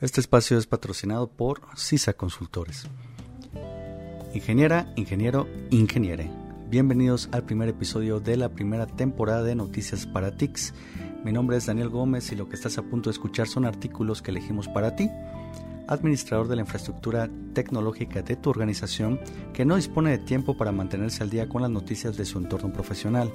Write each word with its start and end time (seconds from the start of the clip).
Este 0.00 0.20
espacio 0.20 0.56
es 0.58 0.68
patrocinado 0.68 1.26
por 1.26 1.60
CISA 1.76 2.12
Consultores. 2.12 2.86
Ingeniera, 4.32 4.92
ingeniero, 4.94 5.48
ingeniere. 5.70 6.30
Bienvenidos 6.70 7.28
al 7.32 7.42
primer 7.42 7.68
episodio 7.68 8.20
de 8.20 8.36
la 8.36 8.50
primera 8.50 8.86
temporada 8.86 9.42
de 9.42 9.56
Noticias 9.56 10.06
para 10.06 10.36
TICS. 10.36 10.72
Mi 11.24 11.32
nombre 11.32 11.56
es 11.56 11.66
Daniel 11.66 11.88
Gómez 11.88 12.30
y 12.30 12.36
lo 12.36 12.48
que 12.48 12.54
estás 12.54 12.78
a 12.78 12.82
punto 12.82 13.10
de 13.10 13.14
escuchar 13.14 13.48
son 13.48 13.64
artículos 13.64 14.22
que 14.22 14.30
elegimos 14.30 14.68
para 14.68 14.94
ti, 14.94 15.10
administrador 15.88 16.46
de 16.46 16.56
la 16.56 16.62
infraestructura 16.62 17.28
tecnológica 17.54 18.22
de 18.22 18.36
tu 18.36 18.50
organización 18.50 19.18
que 19.52 19.64
no 19.64 19.76
dispone 19.76 20.10
de 20.10 20.18
tiempo 20.18 20.56
para 20.56 20.72
mantenerse 20.72 21.22
al 21.22 21.30
día 21.30 21.48
con 21.48 21.62
las 21.62 21.70
noticias 21.70 22.16
de 22.16 22.24
su 22.24 22.38
entorno 22.38 22.72
profesional. 22.72 23.32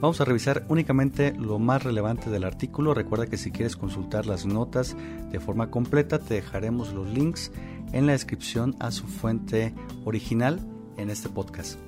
Vamos 0.00 0.20
a 0.20 0.24
revisar 0.24 0.64
únicamente 0.68 1.32
lo 1.38 1.60
más 1.60 1.84
relevante 1.84 2.28
del 2.28 2.42
artículo. 2.42 2.92
Recuerda 2.92 3.28
que 3.28 3.36
si 3.36 3.52
quieres 3.52 3.76
consultar 3.76 4.26
las 4.26 4.44
notas 4.44 4.96
de 5.30 5.38
forma 5.38 5.70
completa, 5.70 6.18
te 6.18 6.34
dejaremos 6.34 6.92
los 6.92 7.08
links 7.08 7.52
en 7.92 8.06
la 8.06 8.12
descripción 8.12 8.74
a 8.80 8.90
su 8.90 9.06
fuente 9.06 9.72
original 10.04 10.58
en 10.96 11.08
este 11.08 11.28
podcast. 11.28 11.78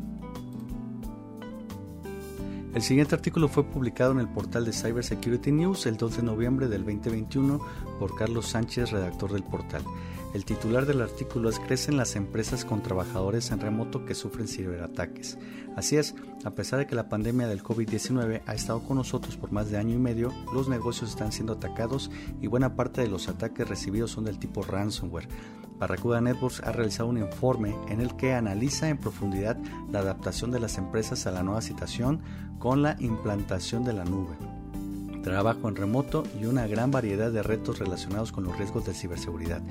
El 2.76 2.82
siguiente 2.82 3.14
artículo 3.14 3.48
fue 3.48 3.64
publicado 3.64 4.12
en 4.12 4.18
el 4.18 4.28
portal 4.28 4.66
de 4.66 4.72
Cybersecurity 4.74 5.50
News 5.50 5.86
el 5.86 5.96
2 5.96 6.18
de 6.18 6.22
noviembre 6.22 6.68
del 6.68 6.84
2021 6.84 7.58
por 7.98 8.14
Carlos 8.14 8.48
Sánchez, 8.48 8.90
redactor 8.90 9.32
del 9.32 9.44
portal. 9.44 9.82
El 10.36 10.44
titular 10.44 10.84
del 10.84 11.00
artículo 11.00 11.48
es 11.48 11.58
Crecen 11.58 11.96
las 11.96 12.14
empresas 12.14 12.66
con 12.66 12.82
trabajadores 12.82 13.50
en 13.52 13.58
remoto 13.58 14.04
que 14.04 14.14
sufren 14.14 14.46
ciberataques. 14.46 15.38
Así 15.76 15.96
es, 15.96 16.14
a 16.44 16.50
pesar 16.50 16.78
de 16.78 16.86
que 16.86 16.94
la 16.94 17.08
pandemia 17.08 17.48
del 17.48 17.62
COVID-19 17.62 18.42
ha 18.44 18.54
estado 18.54 18.82
con 18.82 18.98
nosotros 18.98 19.38
por 19.38 19.50
más 19.50 19.70
de 19.70 19.78
año 19.78 19.94
y 19.94 19.98
medio, 19.98 20.34
los 20.52 20.68
negocios 20.68 21.08
están 21.08 21.32
siendo 21.32 21.54
atacados 21.54 22.10
y 22.38 22.48
buena 22.48 22.76
parte 22.76 23.00
de 23.00 23.08
los 23.08 23.28
ataques 23.28 23.66
recibidos 23.66 24.10
son 24.10 24.24
del 24.26 24.38
tipo 24.38 24.62
ransomware. 24.62 25.26
Barracuda 25.78 26.20
Networks 26.20 26.60
ha 26.60 26.70
realizado 26.70 27.08
un 27.08 27.16
informe 27.16 27.74
en 27.88 28.02
el 28.02 28.14
que 28.16 28.34
analiza 28.34 28.90
en 28.90 28.98
profundidad 28.98 29.56
la 29.90 30.00
adaptación 30.00 30.50
de 30.50 30.60
las 30.60 30.76
empresas 30.76 31.26
a 31.26 31.32
la 31.32 31.44
nueva 31.44 31.62
situación 31.62 32.20
con 32.58 32.82
la 32.82 32.94
implantación 32.98 33.84
de 33.84 33.94
la 33.94 34.04
nube, 34.04 34.36
trabajo 35.22 35.70
en 35.70 35.76
remoto 35.76 36.24
y 36.38 36.44
una 36.44 36.66
gran 36.66 36.90
variedad 36.90 37.32
de 37.32 37.42
retos 37.42 37.78
relacionados 37.78 38.32
con 38.32 38.44
los 38.44 38.58
riesgos 38.58 38.84
de 38.84 38.92
ciberseguridad. 38.92 39.62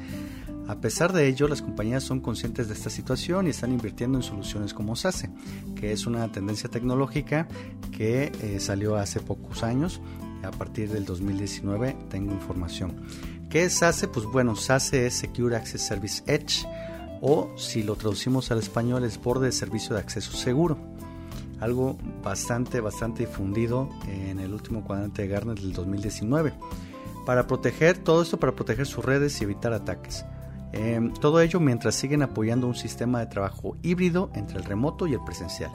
A 0.68 0.76
pesar 0.76 1.14
de 1.14 1.28
ello, 1.28 1.48
las 1.48 1.62
compañías 1.62 2.04
son 2.04 2.22
conscientes 2.22 2.68
de 2.68 2.74
esta 2.74 2.90
situación 2.90 3.46
y 3.46 3.52
están 3.52 3.72
invirtiendo 3.72 4.18
en 4.18 4.24
soluciones 4.24 4.74
como 4.74 4.96
SASE, 4.96 5.30
que 5.76 5.92
es 5.92 6.08
una 6.08 6.32
tendencia 6.32 6.70
tecnológica 6.70 7.48
que 7.92 8.32
eh, 8.42 8.60
salió 8.60 8.96
hace 8.96 9.20
pocos 9.20 9.64
años. 9.64 10.02
A 10.44 10.52
partir 10.52 10.92
del 10.92 11.06
2019 11.06 11.96
tengo 12.10 12.32
información. 12.32 12.96
¿Qué 13.50 13.66
es 13.66 13.74
SASE? 13.74 14.08
Pues 14.08 14.26
bueno, 14.26 14.56
SASE 14.56 15.06
es 15.06 15.14
Secure 15.14 15.56
Access 15.56 15.82
Service 15.82 16.24
Edge 16.26 16.66
o 17.22 17.52
si 17.58 17.84
lo 17.84 17.96
traducimos 17.96 18.52
al 18.52 18.60
español 18.60 19.04
es 19.04 19.22
borde 19.22 19.48
de 19.48 19.52
servicio 19.52 19.96
de 19.96 20.02
acceso 20.02 20.32
seguro. 20.34 20.78
Algo 21.60 21.98
bastante, 22.24 22.82
bastante 22.82 23.26
difundido 23.26 23.90
en 24.08 24.40
el 24.40 24.54
último 24.54 24.84
cuadrante 24.84 25.22
de 25.22 25.28
Gartner 25.28 25.60
del 25.60 25.74
2019. 25.74 26.54
Para 27.26 27.48
proteger 27.48 27.98
todo 27.98 28.22
esto, 28.22 28.38
para 28.40 28.56
proteger 28.56 28.86
sus 28.86 29.06
redes 29.06 29.40
y 29.42 29.46
evitar 29.46 29.74
ataques. 29.74 30.26
Em, 30.76 31.14
todo 31.14 31.40
ello 31.40 31.62
mientras 31.62 31.96
siguen 31.96 32.22
apoyando 32.22 32.68
un 32.68 32.76
sistema 32.76 33.22
de 33.22 33.28
trabajo 33.28 33.78
híbrido 33.82 34.30
entre 34.36 34.58
el 34.58 34.66
remoto 34.66 35.08
y 35.08 35.14
el 35.14 35.24
presencial. 35.24 35.72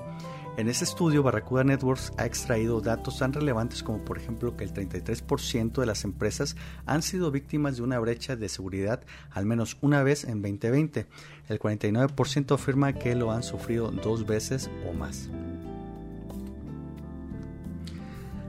En 0.58 0.68
ese 0.68 0.84
estudio, 0.84 1.22
Barracuda 1.22 1.64
Networks 1.64 2.12
ha 2.18 2.26
extraído 2.26 2.82
datos 2.82 3.18
tan 3.18 3.32
relevantes 3.32 3.82
como 3.82 4.04
por 4.04 4.18
ejemplo 4.18 4.58
que 4.58 4.64
el 4.64 4.74
33% 4.74 5.80
de 5.80 5.86
las 5.86 6.04
empresas 6.04 6.54
han 6.84 7.00
sido 7.00 7.30
víctimas 7.30 7.78
de 7.78 7.82
una 7.82 7.98
brecha 7.98 8.36
de 8.36 8.50
seguridad 8.50 9.00
al 9.30 9.46
menos 9.46 9.78
una 9.80 10.02
vez 10.02 10.24
en 10.24 10.42
2020. 10.42 11.06
El 11.48 11.58
49% 11.58 12.54
afirma 12.54 12.92
que 12.92 13.14
lo 13.14 13.32
han 13.32 13.42
sufrido 13.42 13.90
dos 13.90 14.26
veces 14.26 14.70
o 14.86 14.92
más. 14.92 15.30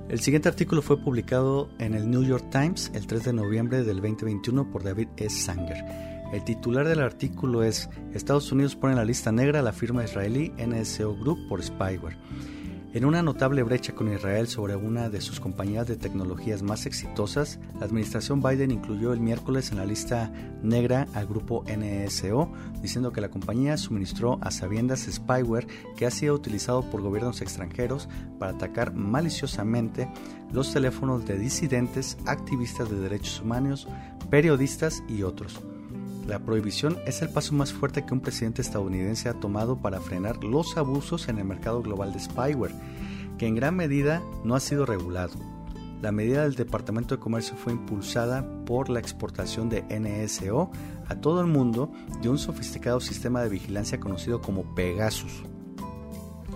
El 0.09 0.19
siguiente 0.19 0.49
artículo 0.49 0.81
fue 0.81 1.01
publicado 1.01 1.69
en 1.79 1.93
el 1.93 2.11
New 2.11 2.23
York 2.23 2.49
Times 2.51 2.91
el 2.93 3.07
3 3.07 3.23
de 3.23 3.33
noviembre 3.33 3.83
del 3.83 4.01
2021 4.01 4.69
por 4.69 4.83
David 4.83 5.07
S. 5.15 5.45
Sanger. 5.45 6.20
El 6.31 6.45
titular 6.45 6.87
del 6.87 7.01
artículo 7.01 7.61
es 7.61 7.89
Estados 8.13 8.53
Unidos 8.53 8.77
pone 8.77 8.93
en 8.93 8.99
la 8.99 9.05
lista 9.05 9.33
negra 9.33 9.59
a 9.59 9.63
la 9.63 9.73
firma 9.73 10.05
israelí 10.05 10.53
NSO 10.57 11.15
Group 11.17 11.49
por 11.49 11.61
spyware. 11.61 12.17
En 12.93 13.05
una 13.05 13.21
notable 13.21 13.63
brecha 13.63 13.93
con 13.93 14.11
Israel 14.13 14.47
sobre 14.47 14.75
una 14.75 15.09
de 15.09 15.19
sus 15.19 15.41
compañías 15.41 15.87
de 15.87 15.97
tecnologías 15.97 16.61
más 16.61 16.85
exitosas, 16.85 17.59
la 17.79 17.85
administración 17.85 18.41
Biden 18.41 18.71
incluyó 18.71 19.11
el 19.11 19.19
miércoles 19.19 19.71
en 19.71 19.77
la 19.77 19.85
lista 19.85 20.31
negra 20.61 21.05
al 21.13 21.27
grupo 21.27 21.65
NSO, 21.67 22.51
diciendo 22.81 23.11
que 23.11 23.21
la 23.21 23.29
compañía 23.29 23.75
suministró 23.77 24.39
a 24.41 24.51
sabiendas 24.51 25.07
spyware 25.09 25.67
que 25.97 26.05
ha 26.05 26.11
sido 26.11 26.35
utilizado 26.35 26.81
por 26.81 27.01
gobiernos 27.01 27.41
extranjeros 27.41 28.07
para 28.39 28.53
atacar 28.53 28.93
maliciosamente 28.93 30.09
los 30.51 30.73
teléfonos 30.73 31.25
de 31.25 31.37
disidentes, 31.37 32.17
activistas 32.25 32.89
de 32.89 32.99
derechos 32.99 33.41
humanos, 33.41 33.87
periodistas 34.29 35.01
y 35.07 35.23
otros. 35.23 35.61
La 36.31 36.39
prohibición 36.39 36.97
es 37.05 37.21
el 37.21 37.27
paso 37.27 37.53
más 37.53 37.73
fuerte 37.73 38.05
que 38.05 38.13
un 38.13 38.21
presidente 38.21 38.61
estadounidense 38.61 39.27
ha 39.27 39.33
tomado 39.33 39.75
para 39.75 39.99
frenar 39.99 40.45
los 40.45 40.77
abusos 40.77 41.27
en 41.27 41.39
el 41.39 41.43
mercado 41.43 41.81
global 41.81 42.13
de 42.13 42.21
spyware, 42.21 42.73
que 43.37 43.47
en 43.47 43.55
gran 43.55 43.75
medida 43.75 44.23
no 44.45 44.55
ha 44.55 44.61
sido 44.61 44.85
regulado. 44.85 45.33
La 46.01 46.13
medida 46.13 46.43
del 46.43 46.55
Departamento 46.55 47.15
de 47.15 47.19
Comercio 47.19 47.57
fue 47.57 47.73
impulsada 47.73 48.45
por 48.63 48.87
la 48.87 49.01
exportación 49.01 49.67
de 49.67 49.83
NSO 49.89 50.71
a 51.09 51.15
todo 51.15 51.41
el 51.41 51.47
mundo 51.47 51.91
de 52.21 52.29
un 52.29 52.37
sofisticado 52.37 53.01
sistema 53.01 53.43
de 53.43 53.49
vigilancia 53.49 53.99
conocido 53.99 54.39
como 54.39 54.73
Pegasus, 54.73 55.43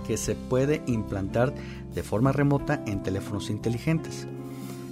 que 0.08 0.16
se 0.16 0.36
puede 0.36 0.84
implantar 0.88 1.54
de 1.94 2.02
forma 2.02 2.32
remota 2.32 2.82
en 2.88 3.04
teléfonos 3.04 3.50
inteligentes. 3.50 4.26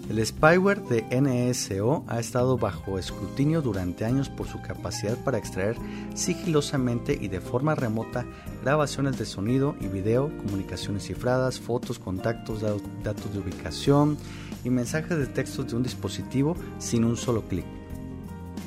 El 0.09 0.23
spyware 0.25 0.81
de 0.81 1.05
NSO 1.21 2.03
ha 2.07 2.19
estado 2.19 2.57
bajo 2.57 2.99
escrutinio 2.99 3.61
durante 3.61 4.03
años 4.03 4.29
por 4.29 4.47
su 4.47 4.61
capacidad 4.61 5.17
para 5.23 5.37
extraer 5.37 5.77
sigilosamente 6.13 7.17
y 7.19 7.29
de 7.29 7.39
forma 7.39 7.73
remota 7.73 8.25
grabaciones 8.61 9.17
de 9.17 9.25
sonido 9.25 9.75
y 9.79 9.87
video, 9.87 10.29
comunicaciones 10.37 11.07
cifradas, 11.07 11.59
fotos, 11.59 11.99
contactos, 11.99 12.61
datos 13.03 13.33
de 13.33 13.39
ubicación 13.39 14.17
y 14.65 14.69
mensajes 14.69 15.17
de 15.17 15.27
texto 15.27 15.63
de 15.63 15.75
un 15.75 15.83
dispositivo 15.83 16.57
sin 16.79 17.05
un 17.05 17.15
solo 17.15 17.43
clic. 17.47 17.65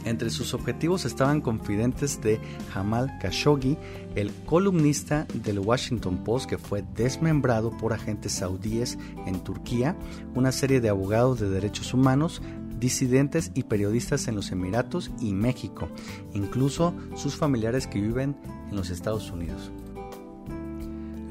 Entre 0.07 0.31
sus 0.31 0.55
objetivos 0.55 1.05
estaban 1.05 1.41
confidentes 1.41 2.21
de 2.21 2.39
Jamal 2.73 3.19
Khashoggi, 3.21 3.77
el 4.15 4.33
columnista 4.47 5.27
del 5.35 5.59
Washington 5.59 6.19
Post 6.23 6.49
que 6.49 6.59
fue 6.59 6.85
desmembrado 6.95 7.77
por 7.77 7.93
agentes 7.93 8.31
saudíes 8.31 8.99
en 9.27 9.41
Turquía, 9.43 9.97
una 10.37 10.53
serie 10.53 10.81
de 10.81 10.91
abogados 10.91 11.41
de 11.41 11.51
derechos 11.51 11.93
humanos, 11.93 12.41
disidentes 12.79 13.51
y 13.55 13.65
periodistas 13.65 14.29
en 14.29 14.37
los 14.37 14.53
Emiratos 14.53 15.11
y 15.21 15.33
México, 15.33 15.89
incluso 16.35 16.95
sus 17.17 17.35
familiares 17.35 17.89
que 17.89 18.01
viven 18.01 18.37
en 18.71 18.77
los 18.77 18.91
Estados 18.91 19.33
Unidos. 19.33 19.73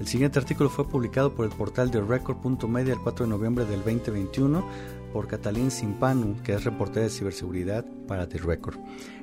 El 0.01 0.07
siguiente 0.07 0.37
artículo 0.37 0.69
fue 0.69 0.85
publicado 0.85 1.33
por 1.33 1.45
el 1.45 1.51
portal 1.53 1.91
de 1.91 2.01
Record.media 2.01 2.93
el 2.93 2.99
4 2.99 3.25
de 3.25 3.29
noviembre 3.29 3.63
del 3.63 3.85
2021 3.85 4.65
por 5.15 5.29
Catalín 5.29 5.71
Simpanu, 5.71 6.35
que 6.43 6.55
es 6.55 6.65
reportera 6.65 7.05
de 7.05 7.09
ciberseguridad 7.09 7.85
para 8.05 8.27
The 8.27 8.37
Record. 8.37 8.79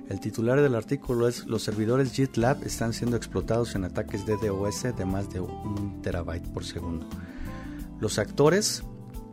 El 0.08 0.20
titular 0.20 0.58
del 0.62 0.74
artículo 0.74 1.28
es 1.28 1.44
Los 1.44 1.64
servidores 1.64 2.12
GitLab 2.12 2.64
están 2.64 2.94
siendo 2.94 3.14
explotados 3.14 3.74
en 3.74 3.84
ataques 3.84 4.24
de 4.24 4.38
DOS 4.38 4.84
de 4.96 5.04
más 5.04 5.28
de 5.28 5.40
un 5.40 6.00
terabyte 6.00 6.48
por 6.48 6.64
segundo. 6.64 7.06
Los 8.00 8.18
actores 8.18 8.84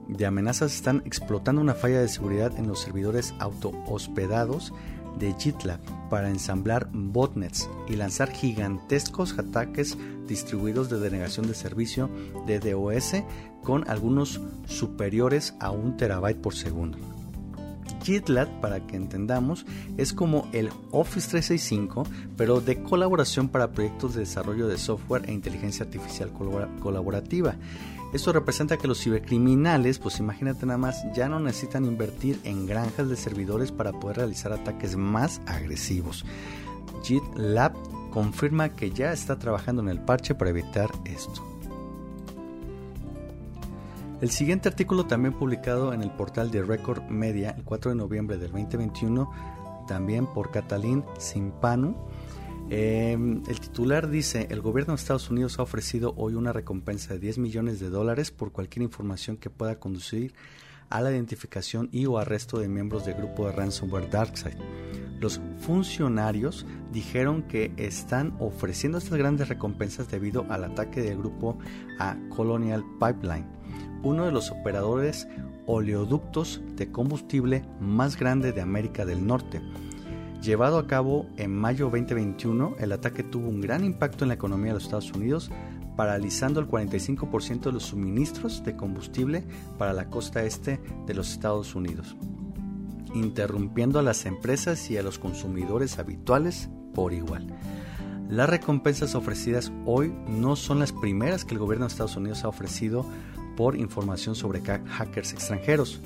de 0.09 0.25
amenazas 0.25 0.75
están 0.75 1.01
explotando 1.05 1.61
una 1.61 1.75
falla 1.75 2.01
de 2.01 2.09
seguridad 2.09 2.51
en 2.57 2.67
los 2.67 2.81
servidores 2.81 3.33
auto-hospedados 3.39 4.73
de 5.17 5.33
GitLab 5.37 5.79
para 6.09 6.29
ensamblar 6.29 6.89
botnets 6.91 7.69
y 7.87 7.95
lanzar 7.95 8.31
gigantescos 8.31 9.37
ataques 9.37 9.97
distribuidos 10.27 10.89
de 10.89 10.99
denegación 10.99 11.47
de 11.47 11.55
servicio 11.55 12.09
de 12.45 12.59
DOS 12.59 13.23
con 13.63 13.89
algunos 13.89 14.39
superiores 14.67 15.55
a 15.59 15.71
un 15.71 15.97
terabyte 15.97 16.39
por 16.41 16.55
segundo. 16.55 17.18
GitLab, 18.03 18.47
para 18.61 18.85
que 18.85 18.95
entendamos, 18.95 19.65
es 19.97 20.13
como 20.13 20.47
el 20.53 20.69
Office 20.91 21.29
365, 21.29 22.03
pero 22.37 22.61
de 22.61 22.81
colaboración 22.81 23.49
para 23.49 23.71
proyectos 23.71 24.13
de 24.13 24.21
desarrollo 24.21 24.67
de 24.67 24.77
software 24.77 25.29
e 25.29 25.33
inteligencia 25.33 25.85
artificial 25.85 26.31
colaborativa. 26.81 27.55
Esto 28.13 28.33
representa 28.33 28.77
que 28.77 28.87
los 28.87 28.99
cibercriminales, 28.99 29.99
pues 29.99 30.19
imagínate 30.19 30.65
nada 30.65 30.79
más, 30.79 31.03
ya 31.13 31.29
no 31.29 31.39
necesitan 31.39 31.85
invertir 31.85 32.39
en 32.43 32.65
granjas 32.65 33.07
de 33.07 33.15
servidores 33.15 33.71
para 33.71 33.91
poder 33.91 34.17
realizar 34.17 34.51
ataques 34.51 34.95
más 34.95 35.41
agresivos. 35.45 36.25
GitLab 37.03 37.73
confirma 38.09 38.69
que 38.69 38.89
ya 38.89 39.13
está 39.13 39.37
trabajando 39.37 39.83
en 39.83 39.89
el 39.89 39.99
parche 39.99 40.33
para 40.33 40.49
evitar 40.49 40.89
esto. 41.05 41.58
El 44.21 44.31
siguiente 44.31 44.67
artículo 44.67 45.05
también 45.05 45.33
publicado 45.33 45.93
en 45.93 46.01
el 46.01 46.11
portal 46.11 46.51
de 46.51 46.61
Record 46.61 47.03
Media 47.09 47.51
el 47.51 47.63
4 47.63 47.91
de 47.91 47.95
noviembre 47.95 48.37
del 48.37 48.51
2021, 48.51 49.31
también 49.87 50.27
por 50.27 50.51
Catalín 50.51 51.03
Simpanu, 51.17 51.95
Em, 52.71 53.41
el 53.47 53.59
titular 53.59 54.09
dice, 54.09 54.47
el 54.51 54.61
gobierno 54.61 54.93
de 54.93 54.99
Estados 55.01 55.31
Unidos 55.31 55.57
ha 55.57 55.63
ofrecido 55.63 56.13
hoy 56.17 56.35
una 56.35 56.53
recompensa 56.53 57.13
de 57.13 57.19
10 57.19 57.39
millones 57.39 57.79
de 57.79 57.89
dólares 57.89 58.29
por 58.29 58.51
cualquier 58.51 58.83
información 58.83 59.37
que 59.37 59.49
pueda 59.49 59.79
conducir 59.79 60.35
a 60.89 61.01
la 61.01 61.11
identificación 61.11 61.89
y 61.91 62.05
o 62.05 62.19
arresto 62.19 62.59
de 62.59 62.67
miembros 62.67 63.05
del 63.05 63.15
grupo 63.15 63.47
de 63.47 63.53
ransomware 63.53 64.09
DarkSide. 64.09 64.57
Los 65.19 65.41
funcionarios 65.61 66.65
dijeron 66.93 67.43
que 67.43 67.71
están 67.75 68.35
ofreciendo 68.39 68.99
estas 68.99 69.17
grandes 69.17 69.49
recompensas 69.49 70.09
debido 70.09 70.45
al 70.49 70.63
ataque 70.63 71.01
del 71.01 71.17
grupo 71.17 71.57
a 71.97 72.17
Colonial 72.29 72.83
Pipeline, 72.99 73.47
uno 74.03 74.25
de 74.25 74.31
los 74.31 74.51
operadores 74.51 75.27
oleoductos 75.65 76.61
de 76.75 76.91
combustible 76.91 77.63
más 77.79 78.17
grande 78.17 78.51
de 78.51 78.61
América 78.61 79.05
del 79.05 79.25
Norte 79.25 79.61
Llevado 80.41 80.77
a 80.77 80.87
cabo 80.87 81.25
en 81.35 81.53
mayo 81.53 81.89
2021, 81.89 82.77
el 82.79 82.93
ataque 82.93 83.23
tuvo 83.23 83.49
un 83.49 83.59
gran 83.59 83.83
impacto 83.83 84.23
en 84.23 84.29
la 84.29 84.35
economía 84.35 84.67
de 84.67 84.75
los 84.75 84.83
Estados 84.83 85.11
Unidos, 85.11 85.51
paralizando 85.97 86.61
el 86.61 86.67
45% 86.67 87.59
de 87.59 87.71
los 87.73 87.83
suministros 87.83 88.63
de 88.63 88.77
combustible 88.77 89.43
para 89.77 89.91
la 89.91 90.05
costa 90.05 90.43
este 90.43 90.79
de 91.05 91.13
los 91.13 91.31
Estados 91.31 91.75
Unidos, 91.75 92.15
interrumpiendo 93.13 93.99
a 93.99 94.01
las 94.01 94.25
empresas 94.25 94.89
y 94.89 94.97
a 94.97 95.03
los 95.03 95.19
consumidores 95.19 95.99
habituales 95.99 96.69
por 96.93 97.11
igual. 97.11 97.47
Las 98.29 98.49
recompensas 98.49 99.15
ofrecidas 99.15 99.73
hoy 99.85 100.13
no 100.29 100.55
son 100.55 100.79
las 100.79 100.93
primeras 100.93 101.43
que 101.43 101.55
el 101.55 101.59
gobierno 101.59 101.85
de 101.85 101.91
Estados 101.91 102.15
Unidos 102.15 102.45
ha 102.45 102.47
ofrecido 102.47 103.05
por 103.59 103.75
información 103.75 104.35
sobre 104.35 104.61
hackers 104.61 105.33
extranjeros. 105.33 105.99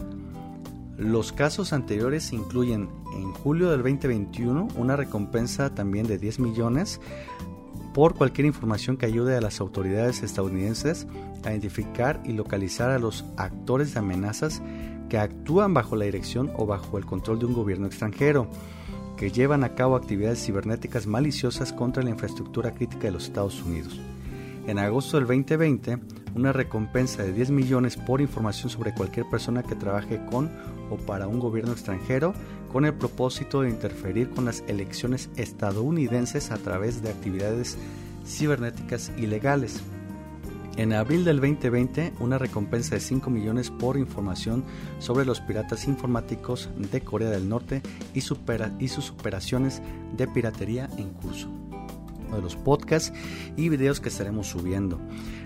Los 0.98 1.32
casos 1.32 1.72
anteriores 1.72 2.34
incluyen 2.34 2.90
en 3.14 3.32
julio 3.32 3.70
del 3.70 3.84
2021 3.84 4.70
una 4.76 4.96
recompensa 4.96 5.70
también 5.76 6.08
de 6.08 6.18
10 6.18 6.40
millones 6.40 7.00
por 7.94 8.16
cualquier 8.16 8.48
información 8.48 8.98
que 8.98 9.06
ayude 9.06 9.38
a 9.38 9.42
las 9.42 9.62
autoridades 9.62 10.24
estadounidenses 10.24 11.06
a 11.44 11.52
identificar 11.52 12.24
y 12.26 12.34
localizar 12.34 12.90
a 12.90 12.98
los 12.98 13.24
actores 13.38 13.94
de 13.94 14.00
amenazas 14.00 14.64
que 15.08 15.20
actúan 15.20 15.76
bajo 15.76 15.96
la 15.96 16.06
dirección 16.06 16.52
o 16.58 16.66
bajo 16.66 16.98
el 16.98 17.06
control 17.06 17.38
de 17.38 17.46
un 17.46 17.54
gobierno 17.54 17.86
extranjero, 17.86 18.48
que 19.16 19.30
llevan 19.30 19.64
a 19.64 19.76
cabo 19.76 19.96
actividades 19.96 20.44
cibernéticas 20.44 21.06
maliciosas 21.06 21.72
contra 21.72 22.02
la 22.02 22.10
infraestructura 22.10 22.72
crítica 22.72 23.04
de 23.04 23.12
los 23.12 23.26
Estados 23.26 23.62
Unidos. 23.62 24.00
En 24.66 24.80
agosto 24.80 25.18
del 25.18 25.28
2020, 25.28 26.00
una 26.36 26.54
recompensa 26.54 27.22
de 27.22 27.34
10 27.34 27.52
millones 27.52 27.98
por 27.98 28.22
información 28.22 28.70
sobre 28.70 28.94
cualquier 28.94 29.30
persona 29.30 29.62
que 29.62 29.76
trabaje 29.76 30.26
con 30.32 30.50
o 30.90 30.96
para 30.96 31.28
un 31.28 31.40
gobierno 31.40 31.74
extranjero 31.74 32.34
con 32.72 32.86
el 32.86 32.94
propósito 32.94 33.62
de 33.62 33.70
interferir 33.70 34.30
con 34.30 34.46
las 34.46 34.64
elecciones 34.68 35.30
estadounidenses 35.36 36.50
a 36.50 36.58
través 36.58 37.02
de 37.02 37.10
actividades 37.10 37.78
cibernéticas 38.26 39.12
ilegales. 39.18 39.82
En 40.78 40.94
abril 40.94 41.26
del 41.26 41.42
2020, 41.42 42.14
una 42.22 42.38
recompensa 42.38 42.96
de 42.96 43.02
5 43.02 43.30
millones 43.30 43.70
por 43.70 43.98
información 43.98 44.64
sobre 44.98 45.26
los 45.26 45.42
piratas 45.42 45.88
informáticos 45.90 46.70
de 46.78 47.02
Corea 47.02 47.30
del 47.30 47.50
Norte 47.50 47.82
y, 48.14 48.24
y 48.80 48.88
sus 48.88 49.12
operaciones 49.12 49.82
de 50.16 50.28
piratería 50.28 50.90
en 50.98 51.10
curso 51.10 51.52
de 52.36 52.42
los 52.42 52.56
podcasts 52.56 53.14
y 53.56 53.70
videos 53.70 54.00
que 54.00 54.10
estaremos 54.10 54.48
subiendo. 54.48 55.00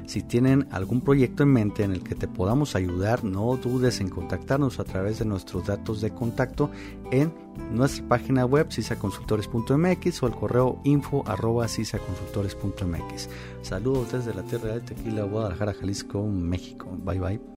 Si 0.06 0.22
tienen 0.22 0.68
algún 0.72 1.02
proyecto 1.02 1.44
en 1.44 1.50
mente 1.50 1.84
en 1.84 1.92
el 1.92 2.02
que 2.02 2.16
te 2.16 2.28
podamos 2.28 2.76
ayudar, 2.76 3.26
no 3.26 3.58
dudes 3.58 4.00
en 4.00 4.10
contactarnos 4.10 4.80
a 4.80 4.86
través 4.86 5.20
de 5.20 5.26
nuestros 5.26 5.68
datos 5.68 6.00
de 6.00 6.12
contacto 6.12 6.72
en 7.12 7.34
nuestra 7.72 8.08
página 8.08 8.46
web 8.46 8.72
cisaconsultores.mx 8.72 10.24
o 10.24 10.28
el 10.28 10.34
correo 10.34 10.80
info 10.86 11.24
arroba. 11.28 11.68
Saludos 11.68 14.12
desde 14.12 14.34
la 14.34 14.44
tierra 14.44 14.76
de 14.76 14.82
Tequila, 14.82 15.24
Guadalajara, 15.24 15.74
Jalisco, 15.74 16.26
México. 16.26 16.88
Bye 17.04 17.20
bye. 17.20 17.42